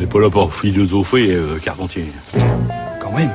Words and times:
n'est 0.00 0.06
pas 0.06 0.20
là 0.20 0.30
pour 0.30 0.54
philosopher, 0.54 1.34
euh, 1.34 1.58
Carpentier. 1.62 2.06
Quand 3.00 3.12
même. 3.12 3.30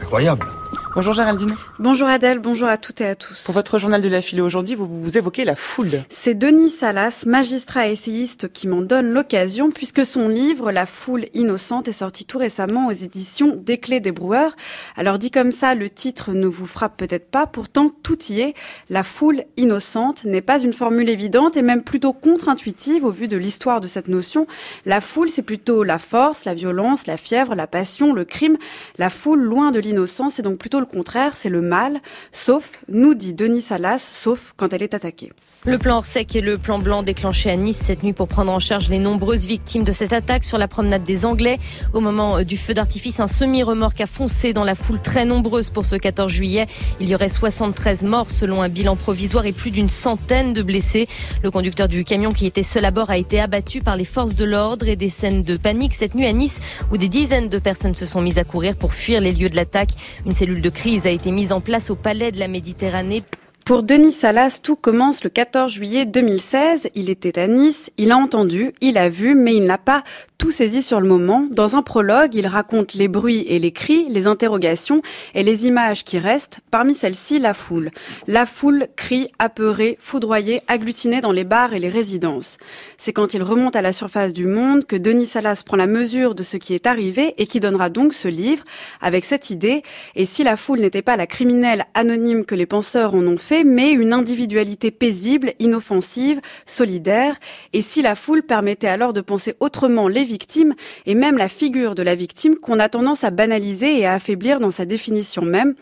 Incroyable. 0.00 0.46
Bonjour 0.94 1.14
Géraldine. 1.14 1.54
Bonjour 1.78 2.06
Adèle, 2.06 2.38
bonjour 2.38 2.68
à 2.68 2.76
toutes 2.76 3.00
et 3.00 3.06
à 3.06 3.14
tous. 3.14 3.44
Pour 3.44 3.54
votre 3.54 3.78
journal 3.78 4.02
de 4.02 4.08
la 4.10 4.20
philo 4.20 4.44
aujourd'hui, 4.44 4.74
vous, 4.74 4.86
vous 4.86 5.16
évoquez 5.16 5.46
la 5.46 5.56
foule. 5.56 6.04
C'est 6.10 6.34
Denis 6.34 6.68
Salas, 6.68 7.24
magistrat 7.26 7.88
essayiste, 7.88 8.52
qui 8.52 8.68
m'en 8.68 8.82
donne 8.82 9.10
l'occasion 9.10 9.70
puisque 9.70 10.04
son 10.04 10.28
livre 10.28 10.70
La 10.70 10.84
foule 10.84 11.28
innocente 11.32 11.88
est 11.88 11.94
sorti 11.94 12.26
tout 12.26 12.36
récemment 12.36 12.88
aux 12.88 12.92
éditions 12.92 13.56
Des 13.56 13.78
Clés 13.78 14.00
des 14.00 14.12
Broueurs. 14.12 14.54
Alors 14.94 15.18
dit 15.18 15.30
comme 15.30 15.50
ça, 15.50 15.74
le 15.74 15.88
titre 15.88 16.32
ne 16.32 16.46
vous 16.46 16.66
frappe 16.66 16.98
peut-être 16.98 17.30
pas, 17.30 17.46
pourtant 17.46 17.90
tout 18.02 18.22
y 18.24 18.42
est. 18.42 18.54
La 18.90 19.02
foule 19.02 19.44
innocente 19.56 20.24
n'est 20.24 20.42
pas 20.42 20.60
une 20.60 20.74
formule 20.74 21.08
évidente 21.08 21.56
et 21.56 21.62
même 21.62 21.84
plutôt 21.84 22.12
contre-intuitive 22.12 23.06
au 23.06 23.10
vu 23.10 23.28
de 23.28 23.38
l'histoire 23.38 23.80
de 23.80 23.86
cette 23.86 24.08
notion. 24.08 24.46
La 24.84 25.00
foule, 25.00 25.30
c'est 25.30 25.40
plutôt 25.40 25.84
la 25.84 25.98
force, 25.98 26.44
la 26.44 26.52
violence, 26.52 27.06
la 27.06 27.16
fièvre, 27.16 27.54
la 27.54 27.66
passion, 27.66 28.12
le 28.12 28.26
crime. 28.26 28.58
La 28.98 29.08
foule, 29.08 29.40
loin 29.40 29.70
de 29.70 29.80
l'innocence, 29.80 30.34
c'est 30.34 30.42
donc 30.42 30.58
plutôt 30.58 30.81
le 30.82 30.86
contraire, 30.86 31.36
c'est 31.36 31.48
le 31.48 31.60
mal, 31.60 32.00
sauf, 32.32 32.72
nous 32.88 33.14
dit 33.14 33.34
Denis 33.34 33.60
Salas, 33.60 33.98
sauf 33.98 34.52
quand 34.56 34.72
elle 34.72 34.82
est 34.82 34.94
attaquée. 34.94 35.30
Le 35.64 35.78
plan 35.78 36.02
sec 36.02 36.34
et 36.34 36.40
le 36.40 36.58
plan 36.58 36.80
blanc 36.80 37.04
déclenché 37.04 37.48
à 37.48 37.54
Nice 37.54 37.78
cette 37.80 38.02
nuit 38.02 38.12
pour 38.12 38.26
prendre 38.26 38.50
en 38.50 38.58
charge 38.58 38.88
les 38.88 38.98
nombreuses 38.98 39.46
victimes 39.46 39.84
de 39.84 39.92
cette 39.92 40.12
attaque 40.12 40.42
sur 40.42 40.58
la 40.58 40.66
promenade 40.66 41.04
des 41.04 41.24
Anglais. 41.24 41.60
Au 41.94 42.00
moment 42.00 42.38
euh, 42.38 42.42
du 42.42 42.56
feu 42.56 42.74
d'artifice, 42.74 43.20
un 43.20 43.28
semi-remorque 43.28 44.00
a 44.00 44.06
foncé 44.06 44.52
dans 44.52 44.64
la 44.64 44.74
foule 44.74 45.00
très 45.00 45.24
nombreuse 45.24 45.70
pour 45.70 45.84
ce 45.84 45.94
14 45.94 46.32
juillet. 46.32 46.66
Il 46.98 47.08
y 47.08 47.14
aurait 47.14 47.28
73 47.28 48.02
morts 48.02 48.28
selon 48.28 48.60
un 48.60 48.68
bilan 48.68 48.96
provisoire 48.96 49.46
et 49.46 49.52
plus 49.52 49.70
d'une 49.70 49.88
centaine 49.88 50.52
de 50.52 50.62
blessés. 50.62 51.06
Le 51.44 51.52
conducteur 51.52 51.86
du 51.86 52.02
camion 52.02 52.30
qui 52.30 52.46
était 52.46 52.64
seul 52.64 52.84
à 52.84 52.90
bord 52.90 53.10
a 53.10 53.16
été 53.16 53.38
abattu 53.38 53.82
par 53.82 53.94
les 53.94 54.04
forces 54.04 54.34
de 54.34 54.44
l'ordre 54.44 54.88
et 54.88 54.96
des 54.96 55.10
scènes 55.10 55.42
de 55.42 55.56
panique 55.56 55.94
cette 55.94 56.16
nuit 56.16 56.26
à 56.26 56.32
Nice 56.32 56.58
où 56.90 56.96
des 56.96 57.08
dizaines 57.08 57.46
de 57.46 57.58
personnes 57.60 57.94
se 57.94 58.04
sont 58.04 58.20
mises 58.20 58.38
à 58.38 58.44
courir 58.44 58.74
pour 58.74 58.92
fuir 58.92 59.20
les 59.20 59.30
lieux 59.30 59.48
de 59.48 59.54
l'attaque. 59.54 59.90
Une 60.26 60.32
cellule 60.32 60.60
de 60.60 60.70
crise 60.72 61.06
a 61.06 61.10
été 61.10 61.30
mise 61.30 61.52
en 61.52 61.60
place 61.60 61.90
au 61.90 61.94
palais 61.94 62.32
de 62.32 62.38
la 62.38 62.48
Méditerranée 62.48 63.22
pour 63.64 63.84
Denis 63.84 64.10
Salas, 64.10 64.58
tout 64.60 64.74
commence 64.74 65.22
le 65.22 65.30
14 65.30 65.72
juillet 65.72 66.04
2016. 66.04 66.88
Il 66.96 67.10
était 67.10 67.38
à 67.38 67.46
Nice, 67.46 67.92
il 67.96 68.10
a 68.10 68.16
entendu, 68.16 68.72
il 68.80 68.98
a 68.98 69.08
vu, 69.08 69.36
mais 69.36 69.54
il 69.54 69.64
n'a 69.64 69.78
pas 69.78 70.02
tout 70.42 70.50
saisi 70.50 70.82
sur 70.82 71.00
le 71.00 71.06
moment. 71.06 71.46
Dans 71.52 71.76
un 71.76 71.82
prologue, 71.82 72.34
il 72.34 72.48
raconte 72.48 72.94
les 72.94 73.06
bruits 73.06 73.44
et 73.46 73.60
les 73.60 73.70
cris, 73.70 74.06
les 74.08 74.26
interrogations 74.26 75.00
et 75.36 75.44
les 75.44 75.68
images 75.68 76.02
qui 76.02 76.18
restent. 76.18 76.58
Parmi 76.72 76.94
celles-ci, 76.94 77.38
la 77.38 77.54
foule. 77.54 77.92
La 78.26 78.44
foule 78.44 78.88
crie, 78.96 79.28
apeurée, 79.38 79.96
foudroyée, 80.00 80.62
agglutinée 80.66 81.20
dans 81.20 81.30
les 81.30 81.44
bars 81.44 81.74
et 81.74 81.78
les 81.78 81.88
résidences. 81.88 82.56
C'est 82.98 83.12
quand 83.12 83.34
il 83.34 83.44
remonte 83.44 83.76
à 83.76 83.82
la 83.82 83.92
surface 83.92 84.32
du 84.32 84.46
monde 84.46 84.84
que 84.84 84.96
Denis 84.96 85.26
Salas 85.26 85.62
prend 85.64 85.76
la 85.76 85.86
mesure 85.86 86.34
de 86.34 86.42
ce 86.42 86.56
qui 86.56 86.74
est 86.74 86.88
arrivé 86.88 87.34
et 87.38 87.46
qui 87.46 87.60
donnera 87.60 87.88
donc 87.88 88.12
ce 88.12 88.26
livre 88.26 88.64
avec 89.00 89.24
cette 89.24 89.50
idée. 89.50 89.84
Et 90.16 90.24
si 90.24 90.42
la 90.42 90.56
foule 90.56 90.80
n'était 90.80 91.02
pas 91.02 91.16
la 91.16 91.28
criminelle 91.28 91.84
anonyme 91.94 92.44
que 92.44 92.56
les 92.56 92.66
penseurs 92.66 93.14
en 93.14 93.24
ont 93.28 93.38
fait, 93.38 93.62
mais 93.62 93.92
une 93.92 94.12
individualité 94.12 94.90
paisible, 94.90 95.52
inoffensive, 95.60 96.40
solidaire. 96.66 97.36
Et 97.72 97.80
si 97.80 98.02
la 98.02 98.16
foule 98.16 98.42
permettait 98.42 98.88
alors 98.88 99.12
de 99.12 99.20
penser 99.20 99.54
autrement 99.60 100.08
les 100.08 100.31
victimes 100.32 100.74
et 101.04 101.14
même 101.14 101.36
la 101.36 101.48
figure 101.48 101.94
de 101.94 102.02
la 102.02 102.14
victime 102.14 102.56
qu'on 102.56 102.78
a 102.78 102.88
tendance 102.88 103.22
à 103.22 103.30
banaliser 103.30 103.98
et 103.98 104.06
à 104.06 104.14
affaiblir 104.14 104.60
dans 104.60 104.70
sa 104.70 104.86
définition 104.86 105.42
même. 105.42 105.74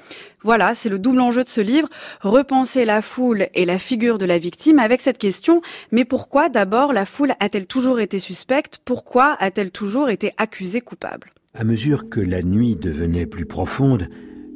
Voilà, 0.42 0.74
c'est 0.74 0.88
le 0.88 0.98
double 0.98 1.20
enjeu 1.20 1.44
de 1.44 1.48
ce 1.48 1.60
livre, 1.60 1.88
repenser 2.20 2.84
la 2.84 3.00
foule 3.00 3.46
et 3.54 3.64
la 3.64 3.78
figure 3.78 4.18
de 4.18 4.26
la 4.26 4.38
victime 4.38 4.80
avec 4.80 5.00
cette 5.00 5.18
question, 5.18 5.60
mais 5.92 6.04
pourquoi 6.04 6.48
d'abord 6.48 6.92
la 6.92 7.04
foule 7.04 7.34
a-t-elle 7.38 7.66
toujours 7.66 8.00
été 8.00 8.18
suspecte? 8.18 8.80
Pourquoi 8.84 9.36
a-t-elle 9.38 9.70
toujours 9.70 10.10
été 10.10 10.32
accusée 10.36 10.80
coupable? 10.80 11.32
À 11.54 11.62
mesure 11.64 12.08
que 12.08 12.20
la 12.20 12.42
nuit 12.42 12.76
devenait 12.76 13.26
plus 13.26 13.46
profonde, 13.46 14.08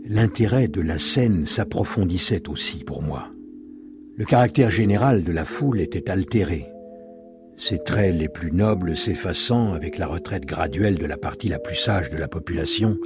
l'intérêt 0.06 0.68
de 0.68 0.80
la 0.80 0.98
scène 0.98 1.46
s'approfondissait 1.46 2.48
aussi 2.48 2.82
pour 2.82 3.02
moi. 3.02 3.28
Le 4.16 4.24
caractère 4.24 4.70
général 4.70 5.24
de 5.24 5.32
la 5.32 5.44
foule 5.44 5.80
était 5.80 6.08
altéré, 6.10 6.66
ses 7.56 7.82
traits 7.82 8.14
les 8.14 8.28
plus 8.28 8.52
nobles 8.52 8.96
s'effaçant 8.96 9.72
avec 9.72 9.98
la 9.98 10.06
retraite 10.06 10.44
graduelle 10.44 10.98
de 10.98 11.06
la 11.06 11.16
partie 11.16 11.48
la 11.48 11.58
plus 11.58 11.76
sage 11.76 12.10
de 12.10 12.16
la 12.16 12.28
population, 12.28 12.98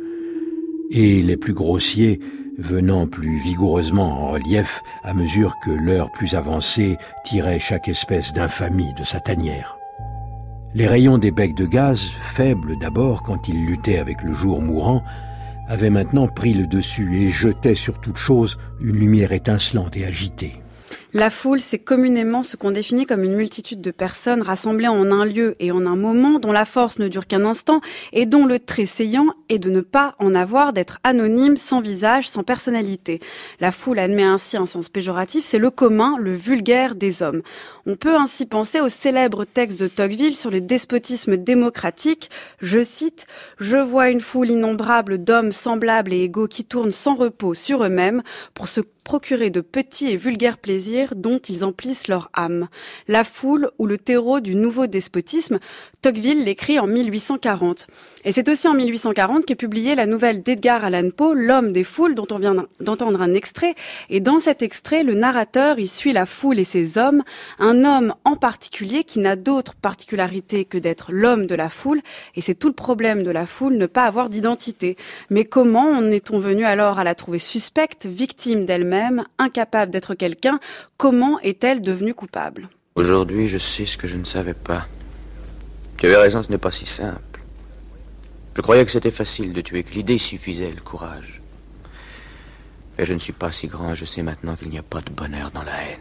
et 0.91 1.23
les 1.23 1.37
plus 1.37 1.53
grossiers 1.53 2.19
venant 2.59 3.07
plus 3.07 3.39
vigoureusement 3.39 4.25
en 4.25 4.29
relief 4.29 4.81
à 5.05 5.15
mesure 5.15 5.55
que 5.65 5.71
l'heure 5.71 6.11
plus 6.11 6.35
avancée 6.35 6.97
tirait 7.25 7.61
chaque 7.61 7.89
espèce 7.89 8.33
d'infamie 8.33 8.93
de 8.99 9.05
sa 9.05 9.21
tanière. 9.21 9.79
Les 10.75 10.87
rayons 10.87 11.19
des 11.19 11.31
becs 11.31 11.55
de 11.55 11.67
gaz, 11.67 12.03
faibles 12.21 12.79
d'abord 12.79 13.23
quand 13.23 13.49
ils 13.49 13.65
luttaient 13.65 13.99
avec 13.99 14.23
le 14.23 14.33
jour 14.33 14.61
mourant, 14.61 15.03
avait 15.67 15.91
maintenant 15.91 16.27
pris 16.27 16.55
le 16.55 16.67
dessus 16.67 17.23
et 17.23 17.31
jetait 17.31 17.75
sur 17.75 18.01
toute 18.01 18.17
chose 18.17 18.59
une 18.81 18.97
lumière 18.97 19.33
étincelante 19.33 19.97
et 19.97 20.05
agitée. 20.05 20.63
La 21.15 21.31
foule, 21.31 21.61
c'est 21.61 21.79
communément 21.79 22.43
ce 22.43 22.59
qu'on 22.59 22.71
définit 22.71 23.07
comme 23.07 23.25
une 23.25 23.35
multitude 23.35 23.81
de 23.81 23.91
personnes 23.91 24.43
rassemblées 24.43 24.89
en 24.89 25.11
un 25.11 25.25
lieu 25.25 25.57
et 25.59 25.73
en 25.73 25.87
un 25.87 25.97
moment 25.97 26.39
dont 26.39 26.53
la 26.53 26.67
force 26.67 26.99
ne 26.99 27.09
dure 27.09 27.27
qu'un 27.27 27.47
instant 27.47 27.81
et 28.13 28.27
dont 28.27 28.45
le 28.45 28.61
trait 28.61 28.85
saillant 28.85 29.29
est 29.49 29.59
de 29.59 29.71
ne 29.71 29.81
pas 29.81 30.17
en 30.19 30.35
avoir, 30.35 30.75
d'être 30.75 30.99
anonyme, 31.05 31.57
sans 31.57 31.81
visage, 31.81 32.29
sans 32.29 32.43
personnalité. 32.43 33.21
La 33.59 33.73
foule 33.73 34.01
admet 34.01 34.23
ainsi 34.23 34.59
un 34.59 34.67
sens 34.67 34.91
péjoratif, 34.91 35.47
c'est 35.47 35.57
le 35.57 35.71
commun, 35.71 36.19
le 36.21 36.35
vulgaire 36.35 36.95
des 36.95 37.23
hommes. 37.23 37.41
On 37.87 37.97
peut 37.97 38.17
ainsi 38.17 38.45
penser 38.45 38.81
au 38.81 38.91
célèbre 38.91 39.47
texte 39.47 39.81
de 39.81 39.89
Tocqueville 39.89 40.37
sur 40.37 40.51
le 40.51 40.61
despotisme 40.61 41.39
démocratique. 41.39 42.29
Je 42.61 42.83
cite, 42.83 43.27
Je 43.59 43.79
vois 43.79 44.11
une 44.11 44.21
foule 44.21 44.51
innombrable 44.51 45.25
d'hommes 45.25 45.53
semblables 45.53 46.13
et 46.13 46.25
égaux 46.25 46.49
qui 46.49 46.67
tournent 46.67 46.91
sans 46.91 47.15
repos 47.15 47.55
sur 47.55 47.83
eux-mêmes 47.83 48.23
pour 48.53 48.69
se 48.69 48.83
procurer 49.09 49.49
de 49.49 49.63
petits 49.63 50.11
et 50.11 50.17
vulgaires 50.17 50.59
plaisirs 50.59 50.98
dont 51.15 51.39
ils 51.39 51.65
emplissent 51.65 52.09
leur 52.09 52.31
âme. 52.35 52.69
La 53.07 53.25
foule 53.25 53.71
ou 53.79 53.87
le 53.87 53.99
terreau 53.99 54.41
du 54.41 54.55
nouveau 54.55 54.87
despotisme, 54.87 55.59
Tocqueville 56.03 56.45
l'écrit 56.45 56.79
en 56.79 56.87
1840. 56.87 57.87
Et 58.25 58.33
c'est 58.33 58.49
aussi 58.49 58.69
en 58.69 58.75
1840 58.75 59.47
qu'est 59.47 59.55
publiée 59.55 59.95
la 59.95 60.07
nouvelle 60.07 60.43
d'Edgar 60.43 60.85
Allan 60.85 61.11
Poe, 61.11 61.35
L'homme 61.35 61.73
des 61.73 61.85
foules, 61.85 62.15
dont 62.15 62.27
on 62.31 62.39
vient 62.39 62.67
d'entendre 62.81 63.21
un 63.21 63.35
extrait. 63.35 63.75
Et 64.11 64.21
dans 64.21 64.39
cet 64.39 64.63
extrait, 64.63 65.03
le 65.03 65.15
narrateur 65.15 65.79
y 65.79 65.87
suit 65.87 66.13
la 66.13 66.27
foule 66.27 66.59
et 66.59 66.65
ses 66.65 66.99
hommes, 66.99 67.23
un 67.59 67.85
homme 67.85 68.15
en 68.25 68.37
particulier 68.37 69.05
qui 69.05 69.19
n'a 69.19 69.37
d'autre 69.37 69.75
particularité 69.75 70.65
que 70.65 70.79
d'être 70.79 71.13
l'homme 71.13 71.47
de 71.47 71.55
la 71.55 71.69
foule. 71.69 72.01
Et 72.35 72.41
c'est 72.41 72.55
tout 72.55 72.69
le 72.69 72.75
problème 72.75 73.23
de 73.23 73.31
la 73.31 73.47
foule, 73.47 73.77
ne 73.77 73.87
pas 73.87 74.05
avoir 74.05 74.29
d'identité. 74.29 74.97
Mais 75.31 75.45
comment 75.45 75.91
en 75.91 76.11
est-on 76.11 76.39
venu 76.39 76.65
alors 76.65 76.99
à 76.99 77.05
la 77.05 77.15
trouver 77.15 77.39
suspecte, 77.39 78.07
victime 78.07 78.67
d'elle-même 78.67 79.25
incapable 79.39 79.93
d'être 79.93 80.15
quelqu'un, 80.15 80.59
comment 80.99 81.39
est-elle 81.41 81.81
devenue 81.81 82.13
coupable? 82.13 82.69
Aujourd'hui, 82.97 83.49
je 83.49 83.57
sais 83.57 83.87
ce 83.87 83.97
que 83.97 84.07
je 84.07 84.17
ne 84.17 84.25
savais 84.25 84.55
pas. 84.55 84.87
Tu 85.97 86.07
avais 86.07 86.17
raison, 86.17 86.43
ce 86.43 86.51
n'est 86.51 86.59
pas 86.59 86.73
si 86.73 86.85
simple. 86.85 87.41
Je 88.57 88.61
croyais 88.61 88.85
que 88.85 88.91
c'était 88.91 89.13
facile 89.13 89.53
de 89.53 89.61
tuer, 89.61 89.85
que 89.85 89.95
l'idée 89.95 90.19
suffisait, 90.19 90.71
le 90.71 90.83
courage. 90.83 91.41
Mais 92.99 93.07
je 93.07 93.15
ne 93.15 93.21
suis 93.21 93.33
pas 93.33 93.53
si 93.53 93.69
grand, 93.69 93.95
je 93.95 94.05
sais 94.05 94.23
maintenant 94.23 94.57
qu'il 94.57 94.69
n'y 94.69 94.79
a 94.79 94.83
pas 94.83 95.01
de 95.01 95.11
bonheur 95.11 95.53
dans 95.53 95.63
la 95.63 95.81
haine. 95.85 96.01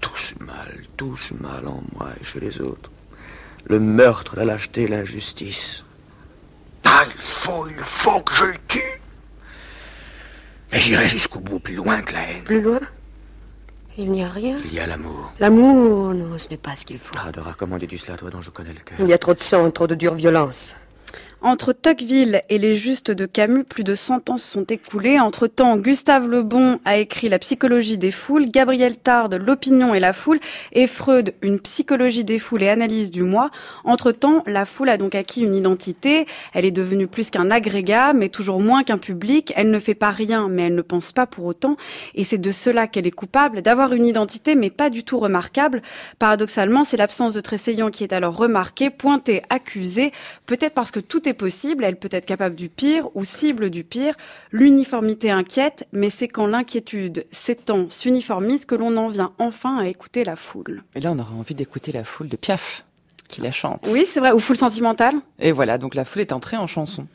Tout 0.00 0.16
ce 0.16 0.40
mal, 0.44 0.84
tout 0.96 1.16
ce 1.16 1.34
mal 1.34 1.66
en 1.66 1.82
moi 1.94 2.10
et 2.20 2.24
chez 2.24 2.38
les 2.38 2.60
autres. 2.60 2.90
Le 3.64 3.80
meurtre, 3.80 4.36
la 4.36 4.44
lâcheté, 4.44 4.86
l'injustice. 4.86 5.84
Ah, 6.84 7.02
il 7.04 7.20
faut, 7.20 7.66
il 7.68 7.76
faut 7.78 8.20
que 8.20 8.34
je 8.36 8.44
le 8.44 8.54
tue 8.68 9.00
et 10.72 10.80
j'irai 10.80 11.08
jusqu'au 11.08 11.40
bout, 11.40 11.58
plus 11.60 11.74
loin 11.74 12.02
que 12.02 12.12
la 12.12 12.30
haine. 12.30 12.44
Plus 12.44 12.60
loin? 12.60 12.80
Il 13.98 14.10
n'y 14.10 14.22
a 14.22 14.28
rien. 14.28 14.58
Il 14.66 14.74
y 14.74 14.78
a 14.80 14.86
l'amour. 14.86 15.32
L'amour, 15.40 16.12
non, 16.12 16.36
ce 16.36 16.50
n'est 16.50 16.58
pas 16.58 16.76
ce 16.76 16.84
qu'il 16.84 16.98
faut. 16.98 17.14
Ah, 17.18 17.32
Dora, 17.32 17.54
comment 17.56 17.78
dis-tu 17.78 17.96
cela, 17.96 18.16
toi 18.18 18.28
dont 18.28 18.42
je 18.42 18.50
connais 18.50 18.72
le 18.74 18.80
cœur 18.80 18.98
Il 19.00 19.06
y 19.08 19.12
a 19.14 19.18
trop 19.18 19.32
de 19.32 19.40
sang, 19.40 19.70
trop 19.70 19.86
de 19.86 19.94
dure 19.94 20.14
violence. 20.14 20.76
Entre 21.46 21.72
Tocqueville 21.72 22.42
et 22.48 22.58
les 22.58 22.74
Justes 22.74 23.12
de 23.12 23.24
Camus, 23.24 23.62
plus 23.62 23.84
de 23.84 23.94
100 23.94 24.30
ans 24.30 24.36
se 24.36 24.48
sont 24.48 24.64
écoulés. 24.64 25.20
Entre-temps, 25.20 25.76
Gustave 25.76 26.26
Le 26.26 26.42
Bon 26.42 26.80
a 26.84 26.96
écrit 26.96 27.28
La 27.28 27.38
psychologie 27.38 27.98
des 27.98 28.10
foules, 28.10 28.46
Gabriel 28.46 28.96
Tarde, 28.96 29.34
L'opinion 29.34 29.94
et 29.94 30.00
la 30.00 30.12
foule, 30.12 30.40
et 30.72 30.88
Freud, 30.88 31.34
Une 31.42 31.60
psychologie 31.60 32.24
des 32.24 32.40
foules 32.40 32.64
et 32.64 32.68
analyse 32.68 33.12
du 33.12 33.22
moi. 33.22 33.52
Entre-temps, 33.84 34.42
la 34.46 34.64
foule 34.64 34.88
a 34.88 34.96
donc 34.96 35.14
acquis 35.14 35.42
une 35.42 35.54
identité. 35.54 36.26
Elle 36.52 36.64
est 36.64 36.72
devenue 36.72 37.06
plus 37.06 37.30
qu'un 37.30 37.52
agrégat, 37.52 38.12
mais 38.12 38.28
toujours 38.28 38.58
moins 38.58 38.82
qu'un 38.82 38.98
public. 38.98 39.52
Elle 39.54 39.70
ne 39.70 39.78
fait 39.78 39.94
pas 39.94 40.10
rien, 40.10 40.48
mais 40.48 40.62
elle 40.62 40.74
ne 40.74 40.82
pense 40.82 41.12
pas 41.12 41.26
pour 41.26 41.44
autant. 41.44 41.76
Et 42.16 42.24
c'est 42.24 42.38
de 42.38 42.50
cela 42.50 42.88
qu'elle 42.88 43.06
est 43.06 43.12
coupable, 43.12 43.62
d'avoir 43.62 43.92
une 43.92 44.06
identité, 44.06 44.56
mais 44.56 44.70
pas 44.70 44.90
du 44.90 45.04
tout 45.04 45.20
remarquable. 45.20 45.82
Paradoxalement, 46.18 46.82
c'est 46.82 46.96
l'absence 46.96 47.34
de 47.34 47.40
Tressaillant 47.40 47.92
qui 47.92 48.02
est 48.02 48.12
alors 48.12 48.34
remarquée, 48.34 48.90
pointée, 48.90 49.42
accusée, 49.48 50.10
peut-être 50.46 50.74
parce 50.74 50.90
que 50.90 50.98
tout 50.98 51.28
est 51.28 51.35
possible, 51.36 51.84
elle 51.84 51.96
peut 51.96 52.08
être 52.10 52.26
capable 52.26 52.54
du 52.56 52.68
pire 52.68 53.08
ou 53.14 53.24
cible 53.24 53.70
du 53.70 53.84
pire. 53.84 54.14
L'uniformité 54.50 55.30
inquiète, 55.30 55.86
mais 55.92 56.10
c'est 56.10 56.28
quand 56.28 56.46
l'inquiétude 56.46 57.26
s'étend, 57.30 57.86
s'uniformise, 57.90 58.64
que 58.64 58.74
l'on 58.74 58.96
en 58.96 59.08
vient 59.08 59.32
enfin 59.38 59.78
à 59.78 59.86
écouter 59.86 60.24
la 60.24 60.34
foule. 60.36 60.82
Et 60.94 61.00
là, 61.00 61.12
on 61.12 61.18
aura 61.18 61.34
envie 61.34 61.54
d'écouter 61.54 61.92
la 61.92 62.04
foule 62.04 62.28
de 62.28 62.36
Piaf. 62.36 62.84
qui 63.28 63.40
la 63.40 63.50
chante. 63.50 63.88
Oui, 63.90 64.04
c'est 64.06 64.20
vrai. 64.20 64.30
Ou 64.30 64.38
Foule 64.38 64.56
sentimentale. 64.56 65.14
Et 65.40 65.50
voilà, 65.50 65.78
donc 65.78 65.96
la 65.96 66.04
foule 66.04 66.22
est 66.22 66.32
entrée 66.32 66.56
en 66.56 66.68
chanson. 66.68 67.08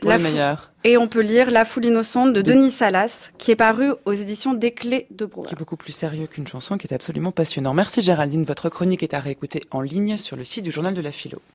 Pour 0.00 0.10
La 0.10 0.18
le 0.18 0.22
fou- 0.22 0.30
meilleur. 0.30 0.72
Et 0.84 0.98
on 0.98 1.08
peut 1.08 1.22
lire 1.22 1.50
La 1.50 1.64
foule 1.64 1.86
innocente 1.86 2.34
de 2.34 2.42
De- 2.42 2.52
Denis 2.52 2.70
Salas, 2.70 3.30
qui 3.38 3.50
est 3.50 3.56
paru 3.56 3.92
aux 4.04 4.12
éditions 4.12 4.52
des 4.52 4.72
Clés 4.72 5.06
de 5.10 5.24
Brouwer. 5.24 5.48
Qui 5.48 5.54
est 5.54 5.58
beaucoup 5.58 5.78
plus 5.78 5.92
sérieux 5.92 6.26
qu'une 6.26 6.46
chanson, 6.46 6.76
qui 6.76 6.86
est 6.86 6.92
absolument 6.92 7.32
passionnant. 7.32 7.72
Merci 7.72 8.02
Géraldine. 8.02 8.44
Votre 8.44 8.68
chronique 8.68 9.02
est 9.02 9.14
à 9.14 9.20
réécouter 9.20 9.62
en 9.70 9.80
ligne 9.80 10.18
sur 10.18 10.36
le 10.36 10.44
site 10.44 10.64
du 10.64 10.70
Journal 10.70 10.92
de 10.92 11.00
la 11.00 11.12
Philo. 11.12 11.38